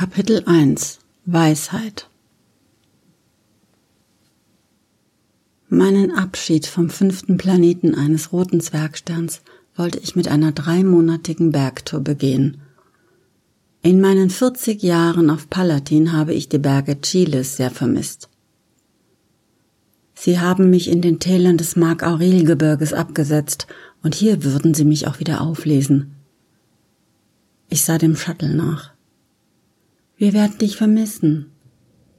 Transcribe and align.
Kapitel 0.00 0.44
1 0.46 1.00
Weisheit 1.26 2.08
Meinen 5.68 6.12
Abschied 6.12 6.68
vom 6.68 6.88
fünften 6.88 7.36
Planeten 7.36 7.96
eines 7.96 8.32
roten 8.32 8.60
Zwergsterns 8.60 9.40
wollte 9.74 9.98
ich 9.98 10.14
mit 10.14 10.28
einer 10.28 10.52
dreimonatigen 10.52 11.50
Bergtour 11.50 11.98
begehen. 11.98 12.58
In 13.82 14.00
meinen 14.00 14.30
40 14.30 14.84
Jahren 14.84 15.30
auf 15.30 15.50
Palatin 15.50 16.12
habe 16.12 16.32
ich 16.32 16.48
die 16.48 16.58
Berge 16.58 17.00
Chiles 17.00 17.56
sehr 17.56 17.72
vermisst. 17.72 18.28
Sie 20.14 20.38
haben 20.38 20.70
mich 20.70 20.88
in 20.88 21.02
den 21.02 21.18
Tälern 21.18 21.56
des 21.56 21.74
Mark-Aurel-Gebirges 21.74 22.92
abgesetzt 22.92 23.66
und 24.04 24.14
hier 24.14 24.44
würden 24.44 24.74
sie 24.74 24.84
mich 24.84 25.08
auch 25.08 25.18
wieder 25.18 25.40
auflesen. 25.40 26.14
Ich 27.68 27.82
sah 27.82 27.98
dem 27.98 28.14
Shuttle 28.14 28.54
nach. 28.54 28.96
Wir 30.18 30.32
werden 30.32 30.58
dich 30.58 30.76
vermissen, 30.76 31.52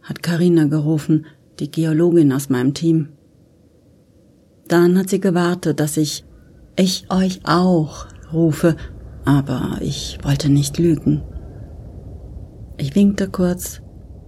hat 0.02 0.24
Karina 0.24 0.68
gerufen, 0.68 1.26
die 1.60 1.70
Geologin 1.70 2.32
aus 2.32 2.48
meinem 2.48 2.74
Team. 2.74 3.10
Dann 4.70 4.98
hat 4.98 5.10
sie 5.10 5.20
gewartet, 5.20 5.82
dass 5.82 5.98
ich 5.98 6.24
ich 6.78 7.12
euch 7.12 7.42
auch 7.44 8.08
rufe, 8.32 8.78
aber 9.26 9.80
ich 9.82 10.18
wollte 10.24 10.48
nicht 10.48 10.78
lügen. 10.78 11.24
Ich 12.78 12.96
winkte 12.96 13.28
kurz, 13.28 13.82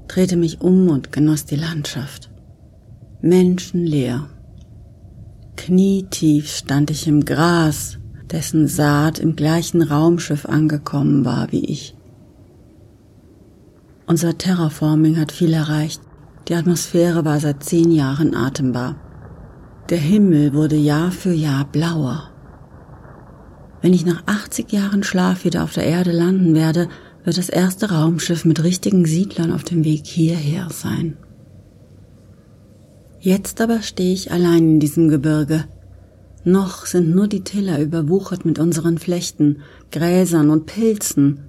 drehte 0.09 0.35
mich 0.35 0.59
um 0.59 0.89
und 0.89 1.13
genoss 1.13 1.45
die 1.45 1.55
Landschaft. 1.55 2.29
Menschenleer. 3.21 4.27
Knietief 5.55 6.49
stand 6.49 6.91
ich 6.91 7.07
im 7.07 7.23
Gras, 7.23 7.99
dessen 8.29 8.67
Saat 8.67 9.17
im 9.17 9.37
gleichen 9.37 9.81
Raumschiff 9.81 10.45
angekommen 10.45 11.23
war 11.23 11.53
wie 11.53 11.63
ich. 11.63 11.95
Unser 14.11 14.37
Terraforming 14.37 15.17
hat 15.17 15.31
viel 15.31 15.53
erreicht. 15.53 16.01
Die 16.49 16.55
Atmosphäre 16.55 17.23
war 17.23 17.39
seit 17.39 17.63
zehn 17.63 17.91
Jahren 17.91 18.35
atembar. 18.35 18.97
Der 19.89 19.99
Himmel 19.99 20.53
wurde 20.53 20.75
Jahr 20.75 21.13
für 21.13 21.31
Jahr 21.31 21.63
blauer. 21.63 22.29
Wenn 23.81 23.93
ich 23.93 24.05
nach 24.05 24.23
80 24.25 24.69
Jahren 24.73 25.03
Schlaf 25.03 25.45
wieder 25.45 25.63
auf 25.63 25.71
der 25.71 25.85
Erde 25.85 26.11
landen 26.11 26.55
werde, 26.55 26.89
wird 27.23 27.37
das 27.37 27.47
erste 27.47 27.89
Raumschiff 27.89 28.43
mit 28.43 28.61
richtigen 28.61 29.05
Siedlern 29.05 29.53
auf 29.53 29.63
dem 29.63 29.85
Weg 29.85 30.05
hierher 30.05 30.67
sein. 30.69 31.15
Jetzt 33.21 33.61
aber 33.61 33.81
stehe 33.81 34.11
ich 34.13 34.29
allein 34.29 34.73
in 34.73 34.79
diesem 34.81 35.07
Gebirge. 35.07 35.63
Noch 36.43 36.85
sind 36.85 37.15
nur 37.15 37.29
die 37.29 37.45
Tiller 37.45 37.79
überwuchert 37.79 38.43
mit 38.43 38.59
unseren 38.59 38.97
Flechten, 38.97 39.61
Gräsern 39.89 40.49
und 40.49 40.65
Pilzen 40.65 41.45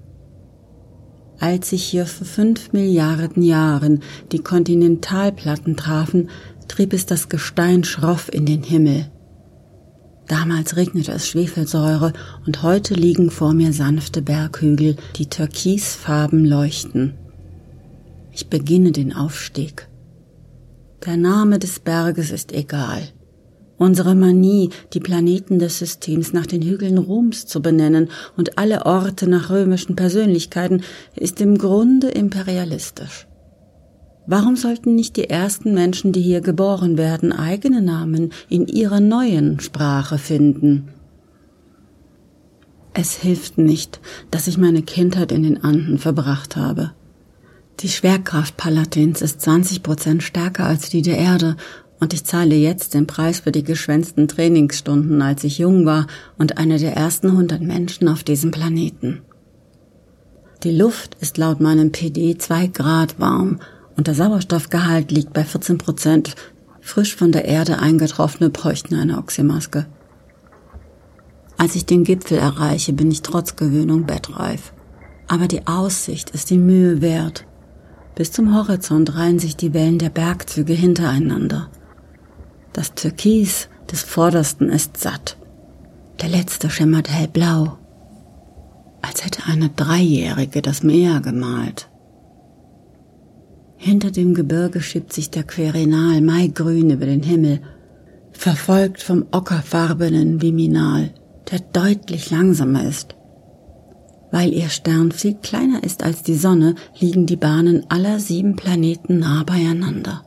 als 1.42 1.70
sich 1.70 1.82
hier 1.82 2.06
vor 2.06 2.24
fünf 2.24 2.72
Milliarden 2.72 3.42
Jahren 3.42 4.00
die 4.30 4.38
Kontinentalplatten 4.38 5.76
trafen, 5.76 6.30
trieb 6.68 6.92
es 6.92 7.04
das 7.04 7.28
Gestein 7.28 7.82
schroff 7.82 8.32
in 8.32 8.46
den 8.46 8.62
Himmel. 8.62 9.10
Damals 10.28 10.76
regnete 10.76 11.10
es 11.10 11.26
Schwefelsäure 11.26 12.12
und 12.46 12.62
heute 12.62 12.94
liegen 12.94 13.28
vor 13.32 13.54
mir 13.54 13.72
sanfte 13.72 14.22
Berghügel, 14.22 14.94
die 15.16 15.26
türkisfarben 15.26 16.44
leuchten. 16.44 17.14
Ich 18.30 18.48
beginne 18.48 18.92
den 18.92 19.12
Aufstieg. 19.12 19.88
Der 21.04 21.16
Name 21.16 21.58
des 21.58 21.80
Berges 21.80 22.30
ist 22.30 22.52
egal. 22.52 23.02
Unsere 23.82 24.14
Manie, 24.14 24.70
die 24.92 25.00
Planeten 25.00 25.58
des 25.58 25.80
Systems 25.80 26.32
nach 26.32 26.46
den 26.46 26.62
Hügeln 26.62 26.98
Roms 26.98 27.46
zu 27.46 27.60
benennen 27.60 28.10
und 28.36 28.56
alle 28.56 28.86
Orte 28.86 29.28
nach 29.28 29.50
römischen 29.50 29.96
Persönlichkeiten, 29.96 30.82
ist 31.16 31.40
im 31.40 31.58
Grunde 31.58 32.06
imperialistisch. 32.06 33.26
Warum 34.24 34.54
sollten 34.54 34.94
nicht 34.94 35.16
die 35.16 35.28
ersten 35.28 35.74
Menschen, 35.74 36.12
die 36.12 36.20
hier 36.20 36.42
geboren 36.42 36.96
werden, 36.96 37.32
eigene 37.32 37.82
Namen 37.82 38.32
in 38.48 38.68
ihrer 38.68 39.00
neuen 39.00 39.58
Sprache 39.58 40.16
finden? 40.16 40.90
Es 42.94 43.16
hilft 43.16 43.58
nicht, 43.58 43.98
dass 44.30 44.46
ich 44.46 44.58
meine 44.58 44.82
Kindheit 44.82 45.32
in 45.32 45.42
den 45.42 45.64
Anden 45.64 45.98
verbracht 45.98 46.54
habe. 46.54 46.92
Die 47.80 47.88
Schwerkraft 47.88 48.56
Palatins 48.56 49.22
ist 49.22 49.40
20 49.40 49.82
Prozent 49.82 50.22
stärker 50.22 50.66
als 50.66 50.88
die 50.88 51.02
der 51.02 51.18
Erde 51.18 51.56
und 52.02 52.12
ich 52.12 52.24
zahle 52.24 52.56
jetzt 52.56 52.94
den 52.94 53.06
Preis 53.06 53.38
für 53.38 53.52
die 53.52 53.62
geschwänzten 53.62 54.26
Trainingsstunden, 54.26 55.22
als 55.22 55.44
ich 55.44 55.58
jung 55.58 55.86
war 55.86 56.08
und 56.36 56.58
eine 56.58 56.76
der 56.80 56.96
ersten 56.96 57.36
hundert 57.36 57.62
Menschen 57.62 58.08
auf 58.08 58.24
diesem 58.24 58.50
Planeten. 58.50 59.22
Die 60.64 60.76
Luft 60.76 61.14
ist 61.20 61.38
laut 61.38 61.60
meinem 61.60 61.92
PD 61.92 62.36
zwei 62.38 62.66
Grad 62.66 63.20
warm 63.20 63.60
und 63.96 64.08
der 64.08 64.16
Sauerstoffgehalt 64.16 65.12
liegt 65.12 65.32
bei 65.32 65.44
14 65.44 65.78
Prozent. 65.78 66.34
Frisch 66.80 67.14
von 67.14 67.30
der 67.30 67.44
Erde 67.44 67.78
eingetroffene 67.78 68.50
bräuchten 68.50 68.96
eine 68.96 69.18
Oxymaske. 69.18 69.86
Als 71.56 71.76
ich 71.76 71.86
den 71.86 72.02
Gipfel 72.02 72.36
erreiche, 72.36 72.92
bin 72.92 73.12
ich 73.12 73.22
trotz 73.22 73.54
Gewöhnung 73.54 74.06
bettreif. 74.06 74.72
Aber 75.28 75.46
die 75.46 75.68
Aussicht 75.68 76.30
ist 76.30 76.50
die 76.50 76.58
Mühe 76.58 77.00
wert. 77.00 77.46
Bis 78.16 78.32
zum 78.32 78.56
Horizont 78.56 79.14
reihen 79.14 79.38
sich 79.38 79.56
die 79.56 79.72
Wellen 79.72 80.00
der 80.00 80.10
Bergzüge 80.10 80.72
hintereinander. 80.72 81.70
Das 82.72 82.94
Türkis 82.94 83.68
des 83.90 84.02
Vordersten 84.02 84.70
ist 84.70 84.96
satt. 84.96 85.36
Der 86.20 86.28
letzte 86.28 86.70
schimmert 86.70 87.10
hellblau, 87.10 87.78
als 89.02 89.24
hätte 89.24 89.42
eine 89.46 89.68
Dreijährige 89.68 90.62
das 90.62 90.82
Meer 90.82 91.20
gemalt. 91.20 91.88
Hinter 93.76 94.10
dem 94.10 94.32
Gebirge 94.32 94.80
schiebt 94.80 95.12
sich 95.12 95.30
der 95.30 95.42
Querinal 95.42 96.20
maigrün 96.20 96.90
über 96.90 97.06
den 97.06 97.22
Himmel, 97.22 97.60
verfolgt 98.30 99.02
vom 99.02 99.26
ockerfarbenen 99.32 100.40
Viminal, 100.40 101.12
der 101.50 101.58
deutlich 101.58 102.30
langsamer 102.30 102.84
ist. 102.84 103.16
Weil 104.30 104.54
ihr 104.54 104.70
Stern 104.70 105.12
viel 105.12 105.34
kleiner 105.34 105.82
ist 105.82 106.04
als 106.04 106.22
die 106.22 106.36
Sonne, 106.36 106.76
liegen 106.98 107.26
die 107.26 107.36
Bahnen 107.36 107.84
aller 107.90 108.18
sieben 108.18 108.56
Planeten 108.56 109.18
nah 109.18 109.42
beieinander. 109.42 110.22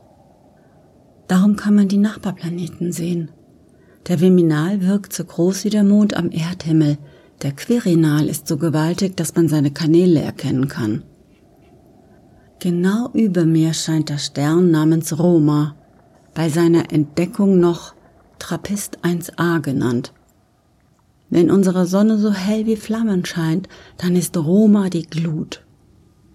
Darum 1.28 1.56
kann 1.56 1.74
man 1.74 1.88
die 1.88 1.98
Nachbarplaneten 1.98 2.92
sehen. 2.92 3.30
Der 4.08 4.20
Viminal 4.20 4.82
wirkt 4.82 5.12
so 5.12 5.24
groß 5.24 5.64
wie 5.64 5.70
der 5.70 5.82
Mond 5.82 6.16
am 6.16 6.30
Erdhimmel. 6.30 6.98
Der 7.42 7.52
Quirinal 7.52 8.28
ist 8.28 8.46
so 8.46 8.56
gewaltig, 8.56 9.16
dass 9.16 9.34
man 9.34 9.48
seine 9.48 9.72
Kanäle 9.72 10.20
erkennen 10.20 10.68
kann. 10.68 11.02
Genau 12.60 13.10
über 13.12 13.44
mir 13.44 13.74
scheint 13.74 14.08
der 14.08 14.18
Stern 14.18 14.70
namens 14.70 15.18
Roma, 15.18 15.74
bei 16.34 16.48
seiner 16.48 16.92
Entdeckung 16.92 17.60
noch 17.60 17.94
Trappist 18.38 19.04
1a 19.04 19.60
genannt. 19.60 20.12
Wenn 21.28 21.50
unsere 21.50 21.86
Sonne 21.86 22.18
so 22.18 22.32
hell 22.32 22.66
wie 22.66 22.76
Flammen 22.76 23.24
scheint, 23.24 23.68
dann 23.98 24.14
ist 24.14 24.36
Roma 24.36 24.88
die 24.88 25.06
Glut. 25.06 25.64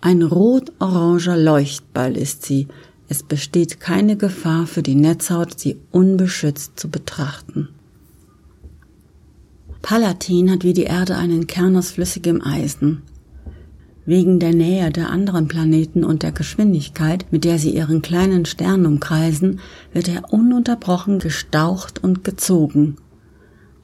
Ein 0.02 0.22
rot-oranger 0.22 1.38
Leuchtball 1.38 2.18
ist 2.18 2.44
sie, 2.44 2.68
es 3.12 3.24
besteht 3.24 3.82
keine 3.82 4.16
Gefahr 4.16 4.66
für 4.66 4.82
die 4.82 4.96
Netzhaut, 4.96 5.60
sie 5.60 5.76
unbeschützt 5.92 6.80
zu 6.80 6.90
betrachten. 6.90 7.68
Palatin 9.82 10.50
hat 10.50 10.64
wie 10.64 10.72
die 10.72 10.84
Erde 10.86 11.18
einen 11.18 11.46
Kern 11.46 11.76
aus 11.76 11.92
flüssigem 11.92 12.42
Eisen. 12.42 13.02
Wegen 14.06 14.40
der 14.40 14.54
Nähe 14.56 14.92
der 14.92 15.10
anderen 15.10 15.50
Planeten 15.50 16.06
und 16.06 16.24
der 16.24 16.32
Geschwindigkeit, 16.32 17.26
mit 17.32 17.44
der 17.44 17.60
sie 17.60 17.76
ihren 17.76 18.02
kleinen 18.02 18.46
Stern 18.46 18.86
umkreisen, 18.86 19.60
wird 19.92 20.08
er 20.08 20.32
ununterbrochen 20.32 21.20
gestaucht 21.20 22.02
und 22.02 22.24
gezogen. 22.24 22.96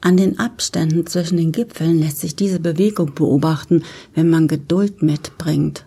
An 0.00 0.16
den 0.16 0.38
Abständen 0.38 1.06
zwischen 1.06 1.36
den 1.36 1.52
Gipfeln 1.52 1.98
lässt 1.98 2.20
sich 2.20 2.34
diese 2.34 2.60
Bewegung 2.60 3.14
beobachten, 3.14 3.82
wenn 4.14 4.30
man 4.30 4.48
Geduld 4.48 5.02
mitbringt. 5.02 5.84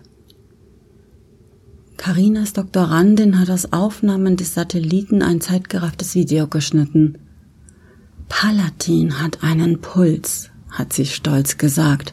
Karinas 2.02 2.52
Doktorandin 2.52 3.38
hat 3.38 3.48
aus 3.48 3.72
Aufnahmen 3.72 4.36
des 4.36 4.54
Satelliten 4.54 5.22
ein 5.22 5.40
zeitgerafftes 5.40 6.16
Video 6.16 6.48
geschnitten. 6.48 7.16
Palatin 8.28 9.22
hat 9.22 9.44
einen 9.44 9.80
Puls, 9.80 10.50
hat 10.68 10.92
sie 10.92 11.06
stolz 11.06 11.58
gesagt. 11.58 12.12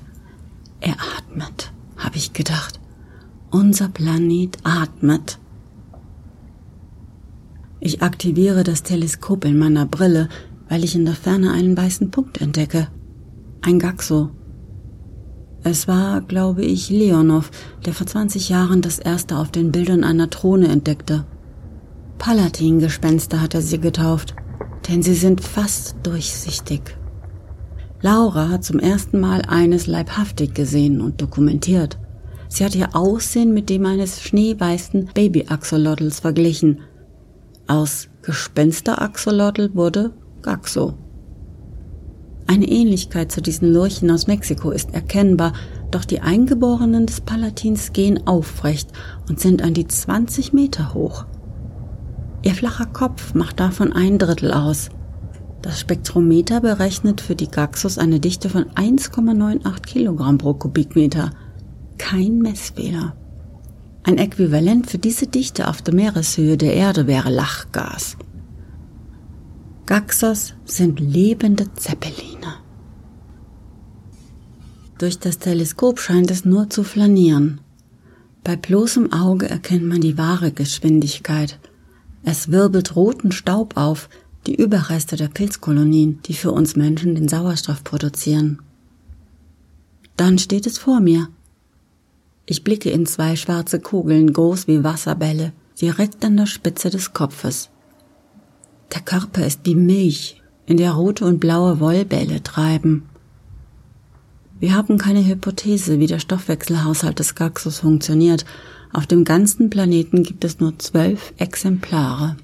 Er 0.79 0.95
atmet, 1.17 1.73
habe 1.97 2.17
ich 2.17 2.33
gedacht. 2.33 2.79
Unser 3.49 3.89
Planet 3.89 4.59
atmet. 4.63 5.39
Ich 7.79 8.03
aktiviere 8.03 8.63
das 8.63 8.83
Teleskop 8.83 9.43
in 9.43 9.57
meiner 9.57 9.87
Brille, 9.87 10.29
weil 10.67 10.83
ich 10.83 10.93
in 10.93 11.05
der 11.05 11.15
Ferne 11.15 11.51
einen 11.51 11.75
weißen 11.75 12.11
Punkt 12.11 12.41
entdecke. 12.41 12.89
Ein 13.63 13.79
Gaxo, 13.79 14.29
es 15.63 15.87
war, 15.87 16.21
glaube 16.21 16.63
ich, 16.63 16.89
Leonov, 16.89 17.51
der 17.85 17.93
vor 17.93 18.07
20 18.07 18.49
Jahren 18.49 18.81
das 18.81 18.99
erste 18.99 19.37
auf 19.37 19.51
den 19.51 19.71
Bildern 19.71 20.03
einer 20.03 20.29
Throne 20.29 20.67
entdeckte. 20.67 21.25
Palatin-Gespenster 22.17 23.41
hat 23.41 23.53
er 23.53 23.61
sie 23.61 23.79
getauft, 23.79 24.35
denn 24.87 25.01
sie 25.01 25.13
sind 25.13 25.41
fast 25.41 25.95
durchsichtig. 26.03 26.81
Laura 28.01 28.49
hat 28.49 28.63
zum 28.63 28.79
ersten 28.79 29.19
Mal 29.19 29.41
eines 29.47 29.87
leibhaftig 29.87 30.53
gesehen 30.53 31.01
und 31.01 31.21
dokumentiert. 31.21 31.97
Sie 32.47 32.63
hat 32.63 32.75
ihr 32.75 32.95
Aussehen 32.95 33.53
mit 33.53 33.69
dem 33.69 33.85
eines 33.85 34.21
schneeweißen 34.21 35.11
Baby-Axolotls 35.13 36.21
verglichen. 36.21 36.79
Aus 37.67 38.07
Gespenster-Axolotl 38.21 39.75
wurde 39.75 40.13
Gaxo. 40.41 40.97
Eine 42.49 42.67
Ähnlichkeit 42.67 43.31
zu 43.31 43.43
diesen 43.43 43.71
Lurchen 43.71 44.09
aus 44.09 44.25
Mexiko 44.25 44.71
ist 44.71 44.95
erkennbar, 44.95 45.53
doch 45.91 46.03
die 46.03 46.21
Eingeborenen 46.21 47.05
des 47.05 47.21
Palatins 47.21 47.93
gehen 47.93 48.25
aufrecht 48.25 48.89
und 49.29 49.39
sind 49.39 49.61
an 49.61 49.75
die 49.75 49.85
20 49.85 50.51
Meter 50.51 50.95
hoch. 50.95 51.25
Ihr 52.41 52.55
flacher 52.55 52.87
Kopf 52.87 53.35
macht 53.35 53.59
davon 53.59 53.93
ein 53.93 54.17
Drittel 54.17 54.51
aus. 54.51 54.89
Das 55.61 55.79
Spektrometer 55.79 56.59
berechnet 56.59 57.21
für 57.21 57.35
die 57.35 57.51
Gaxus 57.51 57.99
eine 57.99 58.19
Dichte 58.19 58.49
von 58.49 58.65
1,98 58.71 59.81
Kilogramm 59.83 60.39
pro 60.39 60.55
Kubikmeter. 60.55 61.29
Kein 61.99 62.39
Messfehler. 62.39 63.15
Ein 64.01 64.17
Äquivalent 64.17 64.89
für 64.89 64.97
diese 64.97 65.27
Dichte 65.27 65.67
auf 65.67 65.83
der 65.83 65.93
Meereshöhe 65.93 66.57
der 66.57 66.73
Erde 66.73 67.05
wäre 67.05 67.29
Lachgas. 67.29 68.17
Gaxos 69.89 70.53
sind 70.65 70.99
lebende 70.99 71.65
Zeppeline. 71.73 72.57
Durch 74.99 75.17
das 75.17 75.39
Teleskop 75.39 75.99
scheint 75.99 76.29
es 76.29 76.45
nur 76.45 76.69
zu 76.69 76.83
flanieren. 76.83 77.59
Bei 78.43 78.55
bloßem 78.55 79.11
Auge 79.11 79.49
erkennt 79.49 79.85
man 79.85 79.99
die 79.99 80.15
wahre 80.15 80.51
Geschwindigkeit. 80.51 81.57
Es 82.23 82.51
wirbelt 82.51 82.95
roten 82.95 83.31
Staub 83.31 83.77
auf, 83.77 84.09
die 84.45 84.53
Überreste 84.53 85.15
der 85.15 85.29
Pilzkolonien, 85.29 86.19
die 86.27 86.35
für 86.35 86.51
uns 86.51 86.75
Menschen 86.75 87.15
den 87.15 87.27
Sauerstoff 87.27 87.83
produzieren. 87.83 88.61
Dann 90.17 90.37
steht 90.37 90.67
es 90.67 90.77
vor 90.77 90.99
mir. 90.99 91.29
Ich 92.45 92.63
blicke 92.63 92.91
in 92.91 93.07
zwei 93.07 93.35
schwarze 93.35 93.79
Kugeln, 93.79 94.33
groß 94.33 94.67
wie 94.67 94.83
Wasserbälle, 94.83 95.51
direkt 95.81 96.23
an 96.23 96.37
der 96.37 96.45
Spitze 96.45 96.91
des 96.91 97.11
Kopfes. 97.11 97.71
Der 98.93 99.01
Körper 99.01 99.45
ist 99.45 99.61
wie 99.63 99.75
Milch, 99.75 100.41
in 100.65 100.77
der 100.77 100.91
rote 100.91 101.25
und 101.25 101.39
blaue 101.39 101.79
Wollbälle 101.79 102.41
treiben. 102.43 103.03
Wir 104.59 104.73
haben 104.73 104.97
keine 104.97 105.25
Hypothese, 105.25 105.99
wie 105.99 106.07
der 106.07 106.19
Stoffwechselhaushalt 106.19 107.19
des 107.19 107.35
Gaxus 107.35 107.79
funktioniert. 107.79 108.45
Auf 108.91 109.07
dem 109.07 109.23
ganzen 109.23 109.69
Planeten 109.69 110.23
gibt 110.23 110.43
es 110.43 110.59
nur 110.59 110.77
zwölf 110.79 111.33
Exemplare. 111.37 112.35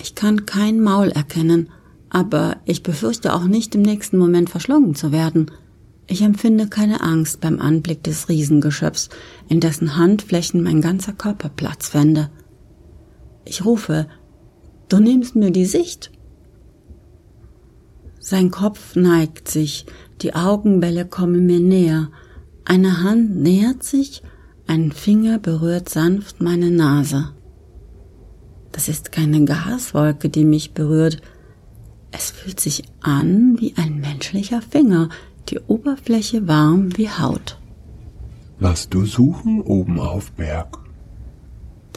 Ich 0.00 0.14
kann 0.14 0.46
kein 0.46 0.80
Maul 0.82 1.08
erkennen, 1.10 1.68
aber 2.10 2.56
ich 2.64 2.82
befürchte 2.82 3.34
auch 3.34 3.44
nicht 3.44 3.74
im 3.74 3.82
nächsten 3.82 4.18
Moment 4.18 4.50
verschlungen 4.50 4.94
zu 4.94 5.12
werden. 5.12 5.50
Ich 6.06 6.22
empfinde 6.22 6.68
keine 6.68 7.00
Angst 7.00 7.40
beim 7.40 7.60
Anblick 7.60 8.02
des 8.02 8.28
Riesengeschöpfs, 8.28 9.08
in 9.48 9.60
dessen 9.60 9.96
Handflächen 9.96 10.62
mein 10.62 10.80
ganzer 10.80 11.12
Körper 11.12 11.48
Platz 11.48 11.88
fände. 11.88 12.30
Ich 13.44 13.64
rufe, 13.64 14.06
du 14.88 14.98
nimmst 14.98 15.36
mir 15.36 15.50
die 15.50 15.66
Sicht. 15.66 16.10
Sein 18.18 18.50
Kopf 18.50 18.96
neigt 18.96 19.48
sich, 19.48 19.86
die 20.22 20.34
Augenbälle 20.34 21.04
kommen 21.04 21.46
mir 21.46 21.60
näher, 21.60 22.10
eine 22.64 23.02
Hand 23.02 23.36
nähert 23.36 23.82
sich, 23.82 24.22
ein 24.66 24.92
Finger 24.92 25.38
berührt 25.38 25.90
sanft 25.90 26.40
meine 26.40 26.70
Nase. 26.70 27.32
Das 28.72 28.88
ist 28.88 29.12
keine 29.12 29.44
Gaswolke, 29.44 30.30
die 30.30 30.44
mich 30.44 30.72
berührt. 30.72 31.20
Es 32.10 32.30
fühlt 32.30 32.58
sich 32.60 32.84
an 33.00 33.60
wie 33.60 33.74
ein 33.76 34.00
menschlicher 34.00 34.62
Finger, 34.62 35.10
die 35.48 35.58
Oberfläche 35.58 36.48
warm 36.48 36.96
wie 36.96 37.10
Haut. 37.10 37.58
Lass 38.58 38.88
du 38.88 39.04
suchen 39.04 39.60
oben 39.60 40.00
auf 40.00 40.32
Berg. 40.32 40.83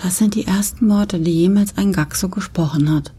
Das 0.01 0.19
sind 0.19 0.35
die 0.35 0.45
ersten 0.45 0.89
Worte, 0.89 1.19
die 1.19 1.31
jemals 1.31 1.75
ein 1.75 1.91
Gaxo 1.91 2.29
gesprochen 2.29 2.93
hat. 2.93 3.13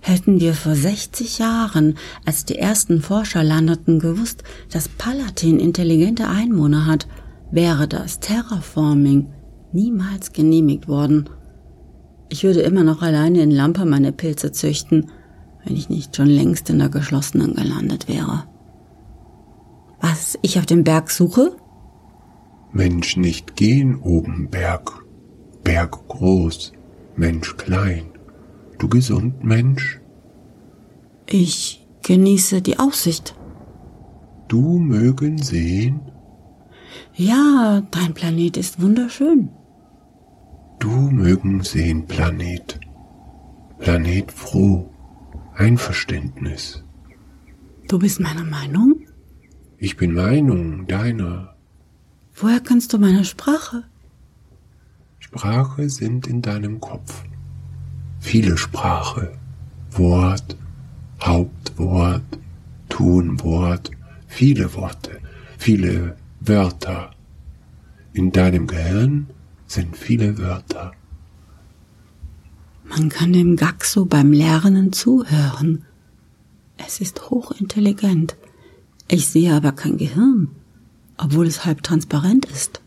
Hätten 0.00 0.40
wir 0.40 0.54
vor 0.54 0.74
60 0.74 1.38
Jahren, 1.38 1.96
als 2.24 2.44
die 2.44 2.58
ersten 2.58 3.00
Forscher 3.00 3.42
landeten, 3.42 3.98
gewusst, 3.98 4.42
dass 4.70 4.88
Palatin 4.88 5.58
intelligente 5.58 6.28
Einwohner 6.28 6.86
hat, 6.86 7.06
wäre 7.50 7.88
das 7.88 8.20
Terraforming 8.20 9.28
niemals 9.72 10.32
genehmigt 10.32 10.88
worden. 10.88 11.28
Ich 12.28 12.42
würde 12.42 12.60
immer 12.60 12.82
noch 12.82 13.02
alleine 13.02 13.42
in 13.42 13.50
Lampe 13.50 13.84
meine 13.84 14.12
Pilze 14.12 14.50
züchten, 14.50 15.10
wenn 15.64 15.76
ich 15.76 15.88
nicht 15.88 16.16
schon 16.16 16.26
längst 16.26 16.68
in 16.68 16.80
der 16.80 16.88
geschlossenen 16.88 17.54
gelandet 17.54 18.08
wäre. 18.08 18.44
Was 20.00 20.36
ich 20.42 20.58
auf 20.58 20.66
dem 20.66 20.82
Berg 20.82 21.10
suche? 21.10 21.56
Mensch 22.72 23.16
nicht 23.16 23.54
gehen 23.54 23.96
oben 23.96 24.50
Berg. 24.50 25.05
Berg 25.66 26.06
groß, 26.06 26.72
Mensch 27.16 27.56
klein. 27.56 28.12
Du 28.78 28.88
gesund, 28.88 29.42
Mensch? 29.42 30.00
Ich 31.26 31.84
genieße 32.04 32.62
die 32.62 32.78
Aussicht. 32.78 33.34
Du 34.46 34.78
mögen 34.78 35.38
sehen? 35.38 36.00
Ja, 37.14 37.82
dein 37.90 38.14
Planet 38.14 38.56
ist 38.56 38.80
wunderschön. 38.80 39.48
Du 40.78 41.10
mögen 41.10 41.64
sehen, 41.64 42.06
Planet. 42.06 42.78
Planet 43.80 44.30
froh. 44.30 44.88
Einverständnis. 45.56 46.84
Du 47.88 47.98
bist 47.98 48.20
meiner 48.20 48.44
Meinung? 48.44 49.00
Ich 49.78 49.96
bin 49.96 50.14
Meinung 50.14 50.86
deiner. 50.86 51.56
Woher 52.36 52.60
kannst 52.60 52.92
du 52.92 52.98
meine 52.98 53.24
Sprache? 53.24 53.82
Sprache 55.26 55.90
sind 55.90 56.28
in 56.28 56.40
deinem 56.40 56.80
Kopf. 56.80 57.24
Viele 58.20 58.56
Sprache. 58.56 59.32
Wort, 59.90 60.56
Hauptwort, 61.20 62.22
Tunwort, 62.88 63.90
viele 64.28 64.72
Worte, 64.74 65.18
viele 65.58 66.16
Wörter. 66.40 67.10
In 68.12 68.30
deinem 68.30 68.68
Gehirn 68.68 69.26
sind 69.66 69.96
viele 69.96 70.38
Wörter. 70.38 70.92
Man 72.84 73.08
kann 73.08 73.32
dem 73.32 73.56
Gaxo 73.56 74.04
beim 74.04 74.32
Lernen 74.32 74.92
zuhören. 74.92 75.84
Es 76.76 77.00
ist 77.00 77.30
hochintelligent. 77.30 78.36
Ich 79.08 79.26
sehe 79.26 79.52
aber 79.54 79.72
kein 79.72 79.96
Gehirn, 79.96 80.50
obwohl 81.16 81.48
es 81.48 81.64
halb 81.64 81.82
transparent 81.82 82.44
ist. 82.44 82.80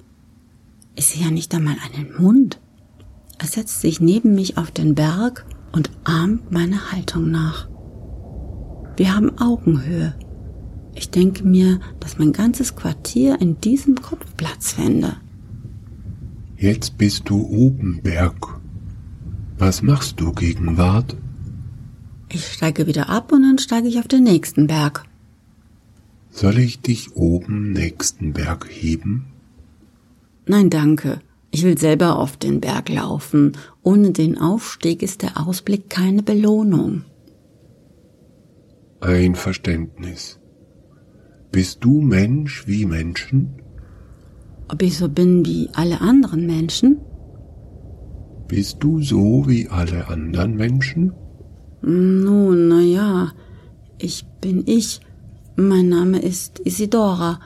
Ich 1.00 1.08
sehe 1.08 1.24
ja 1.24 1.32
nicht 1.32 1.56
einmal 1.56 1.78
einen 1.94 2.14
Mund. 2.22 2.60
Er 3.38 3.48
setzt 3.48 3.80
sich 3.80 4.02
neben 4.02 4.36
mich 4.36 4.58
auf 4.58 4.70
den 4.70 4.96
Berg 4.96 5.46
und 5.72 5.92
ahmt 6.04 6.52
meine 6.52 6.92
Haltung 6.92 7.32
nach. 7.32 7.70
Wir 8.98 9.16
haben 9.16 9.38
Augenhöhe. 9.40 10.14
Ich 10.96 11.10
denke 11.10 11.46
mir, 11.46 11.80
dass 12.02 12.20
mein 12.20 12.34
ganzes 12.34 12.76
Quartier 12.76 13.40
in 13.40 13.62
diesem 13.62 13.96
Kopf 13.96 14.26
Platz 14.36 14.74
fände. 14.74 15.16
Jetzt 16.58 16.98
bist 16.98 17.30
du 17.30 17.48
oben, 17.48 18.02
Berg. 18.04 18.60
Was 19.58 19.82
machst 19.82 20.20
du, 20.20 20.34
Gegenwart? 20.34 21.16
Ich 22.28 22.46
steige 22.46 22.88
wieder 22.88 23.08
ab 23.08 23.32
und 23.32 23.44
dann 23.44 23.58
steige 23.58 23.88
ich 23.88 24.00
auf 24.00 24.10
den 24.10 24.26
nächsten 24.26 24.68
Berg. 24.68 25.06
Soll 26.30 26.58
ich 26.58 26.82
dich 26.82 27.16
oben 27.16 27.72
nächsten 27.72 28.34
Berg 28.34 28.68
heben? 28.70 29.28
Nein, 30.50 30.72
danke. 30.72 31.22
Ich 31.52 31.64
will 31.64 31.78
selber 31.78 32.18
auf 32.18 32.36
den 32.36 32.60
Berg 32.60 32.90
laufen. 32.90 33.52
Ohne 33.84 34.10
den 34.10 34.40
Aufstieg 34.40 35.04
ist 35.04 35.22
der 35.22 35.38
Ausblick 35.38 35.92
keine 35.92 36.24
Belohnung. 36.24 37.04
Ein 39.00 39.36
Verständnis. 39.36 40.40
Bist 41.52 41.84
du 41.84 42.02
Mensch 42.02 42.66
wie 42.66 42.88
Menschen? 42.88 43.62
Ob 44.68 44.82
ich 44.82 44.98
so 44.98 45.08
bin 45.08 45.46
wie 45.46 45.70
alle 45.74 46.02
anderen 46.02 46.48
Menschen? 46.48 46.98
Bist 48.48 48.78
du 48.80 49.02
so 49.02 49.48
wie 49.48 49.68
alle 49.70 50.08
anderen 50.08 50.56
Menschen? 50.56 51.14
Nun, 51.84 52.70
na 52.70 52.82
ja, 52.82 53.34
ich 54.00 54.26
bin 54.42 54.64
ich. 54.66 55.00
Mein 55.56 55.90
Name 55.90 56.20
ist 56.20 56.60
Isidora. 56.66 57.40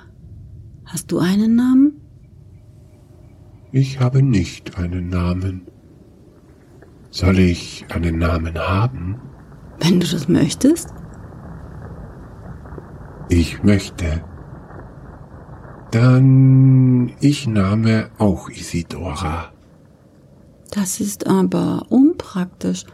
Hast 0.86 1.12
du 1.12 1.20
einen 1.20 1.56
Namen? 1.56 1.93
Ich 3.76 4.00
habe 4.00 4.22
nicht 4.22 4.78
einen 4.78 5.10
Namen. 5.10 5.66
Soll 7.10 7.40
ich 7.40 7.88
einen 7.90 8.20
Namen 8.20 8.56
haben? 8.60 9.20
Wenn 9.80 10.00
du 10.00 10.06
das 10.06 10.28
möchtest. 10.28 10.90
Ich 13.30 13.64
möchte. 13.64 14.24
Dann 15.90 17.14
ich 17.20 17.48
name 17.48 18.12
auch 18.20 18.48
Isidora. 18.48 19.52
Das 20.70 21.00
ist 21.00 21.26
aber 21.26 21.88
unpraktisch. 21.90 22.86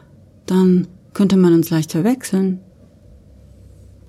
Dann 0.46 0.88
könnte 1.14 1.36
man 1.36 1.56
uns 1.56 1.72
leicht 1.72 1.92
verwechseln. 1.92 2.62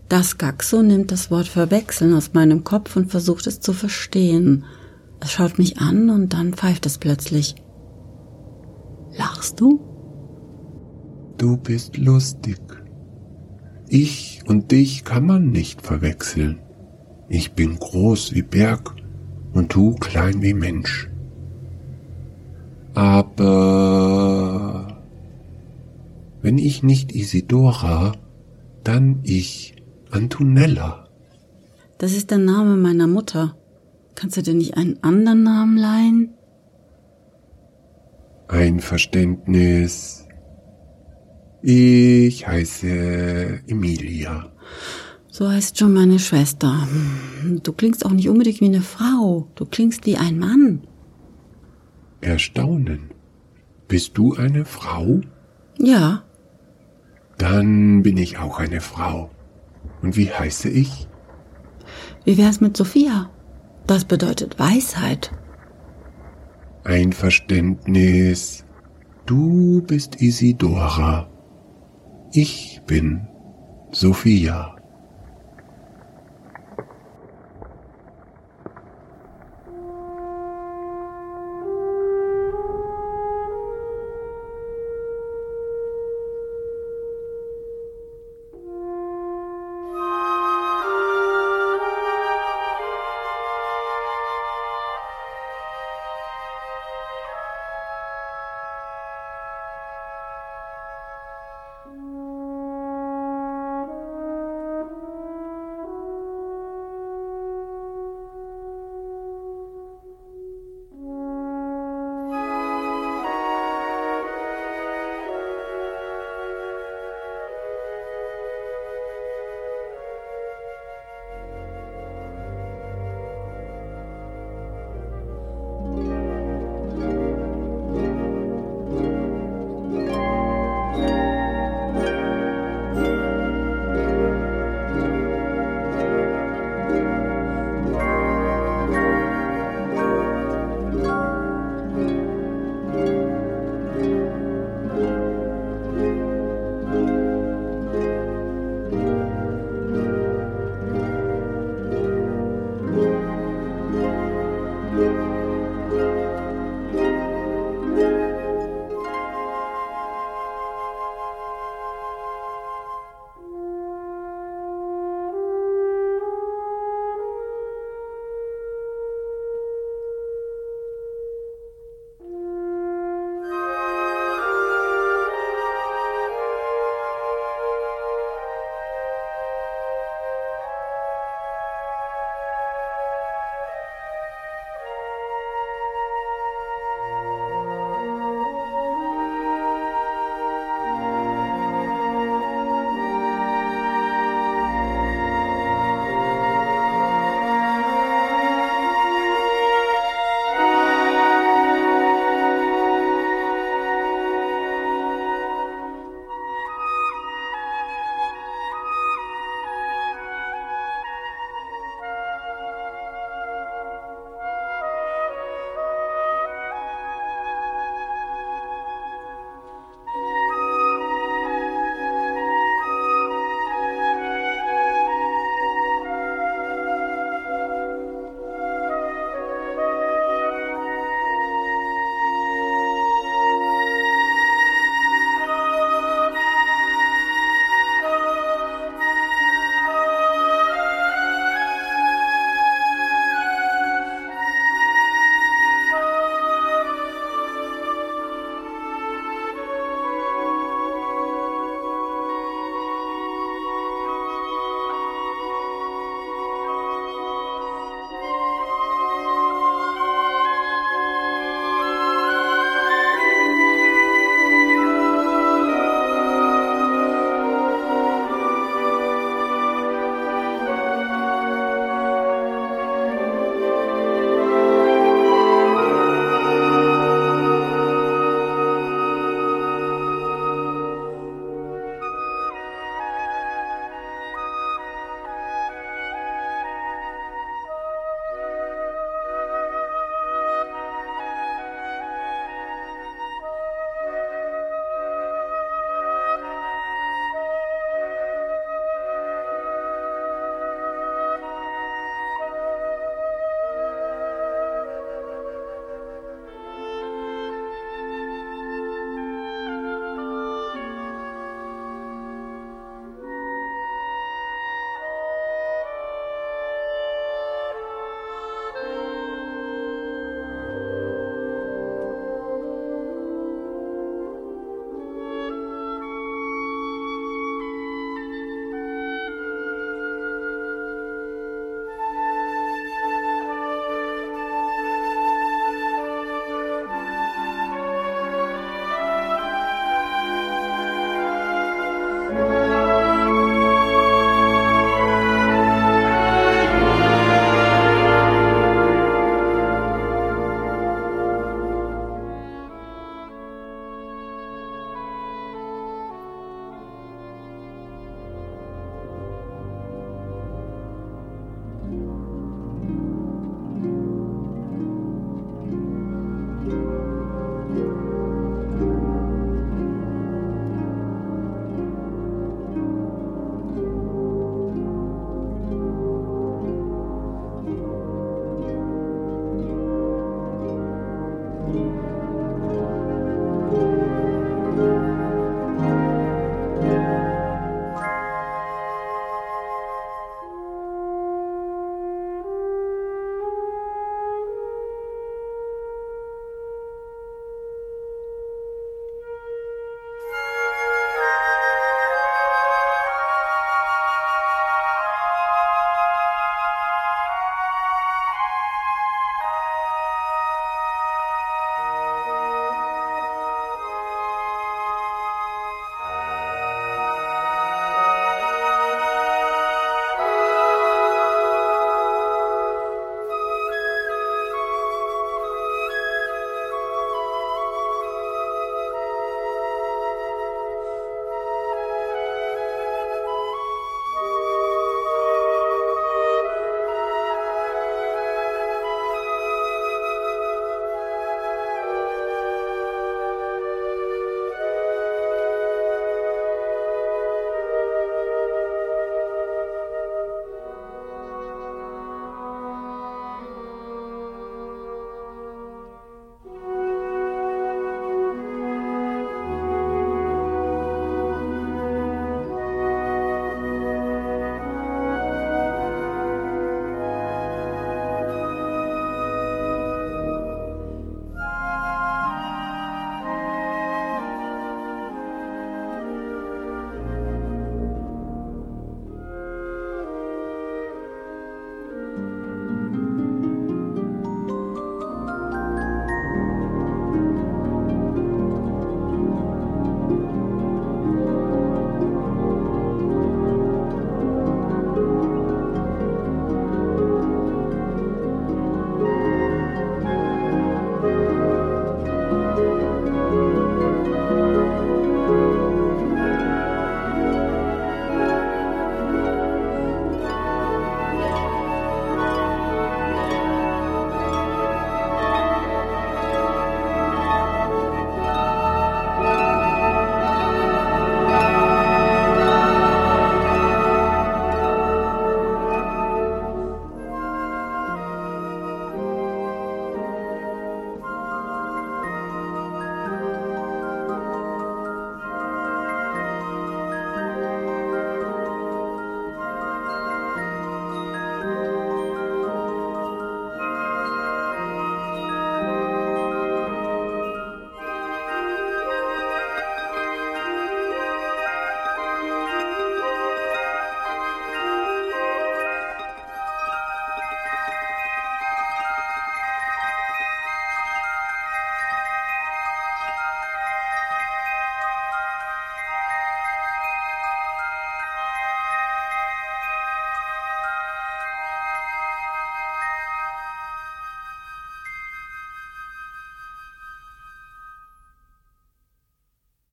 Das 0.09 0.39
Gaxo 0.39 0.83
nimmt 0.83 1.11
das 1.11 1.33
Wort 1.33 1.49
verwechseln 1.49 2.15
aus 2.15 2.33
meinem 2.33 2.62
Kopf 2.62 2.95
und 2.95 3.11
versucht 3.11 3.49
es 3.49 3.59
zu 3.59 3.73
verstehen. 3.73 4.65
Es 5.21 5.33
schaut 5.33 5.59
mich 5.59 5.79
an 5.79 6.11
und 6.11 6.33
dann 6.33 6.55
pfeift 6.55 6.87
es 6.87 6.99
plötzlich. 6.99 7.55
Lachst 9.17 9.61
du? 9.61 9.81
Du 11.37 11.57
bist 11.57 11.97
lustig. 11.97 12.61
Ich 13.89 14.43
und 14.47 14.71
dich 14.71 15.05
kann 15.05 15.27
man 15.27 15.50
nicht 15.50 15.83
verwechseln. 15.83 16.61
Ich 17.29 17.53
bin 17.53 17.77
groß 17.79 18.35
wie 18.35 18.43
Berg 18.43 18.95
und 19.53 19.75
du 19.75 19.95
klein 19.95 20.43
wie 20.43 20.55
Mensch. 20.55 21.11
Aber 22.95 23.91
wenn 26.43 26.59
ich 26.59 26.83
nicht 26.83 27.15
Isidora, 27.15 28.12
dann 28.83 29.21
ich, 29.23 29.77
Antonella. 30.11 31.09
Das 31.99 32.12
ist 32.12 32.31
der 32.31 32.39
Name 32.39 32.77
meiner 32.77 33.07
Mutter. 33.07 33.57
Kannst 34.21 34.37
du 34.37 34.43
dir 34.43 34.53
nicht 34.53 34.77
einen 34.77 35.03
anderen 35.03 35.45
Namen 35.45 35.79
leihen? 35.79 36.35
Einverständnis. 38.49 40.29
Ich 41.62 42.47
heiße 42.47 43.62
Emilia. 43.67 44.53
So 45.29 45.49
heißt 45.49 45.79
schon 45.79 45.95
meine 45.95 46.19
Schwester. 46.19 46.87
Du 47.62 47.73
klingst 47.73 48.05
auch 48.05 48.11
nicht 48.11 48.29
unbedingt 48.29 48.61
wie 48.61 48.67
eine 48.67 48.83
Frau. 48.83 49.49
Du 49.55 49.65
klingst 49.65 50.05
wie 50.05 50.19
ein 50.19 50.39
Mann. 50.39 50.83
Erstaunen. 52.21 53.12
Bist 53.89 54.19
du 54.19 54.35
eine 54.35 54.67
Frau? 54.67 55.23
Ja. 55.79 56.25
Dann 57.39 58.03
bin 58.03 58.19
ich 58.19 58.37
auch 58.37 58.59
eine 58.59 58.83
Frau. 58.83 59.31
Und 60.03 60.19
wie 60.19 60.31
heiße 60.31 60.69
ich? 60.69 61.09
Wie 62.27 62.37
wär's 62.37 62.61
mit 62.61 62.77
Sophia? 62.77 63.31
Das 63.90 64.04
bedeutet 64.04 64.56
Weisheit. 64.61 65.32
Einverständnis. 66.85 68.64
Du 69.26 69.82
bist 69.82 70.23
Isidora. 70.23 71.28
Ich 72.32 72.82
bin 72.87 73.26
Sophia. 73.90 74.79